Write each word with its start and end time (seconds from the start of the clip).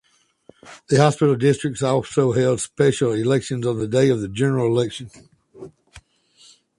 Two 0.89 0.97
hospital 0.97 1.35
districts 1.35 1.83
also 1.83 2.31
held 2.31 2.59
special 2.59 3.11
elections 3.11 3.67
on 3.67 3.77
the 3.77 3.87
day 3.87 4.09
of 4.09 4.19
the 4.19 4.29
general 4.29 4.65
election. 4.65 5.11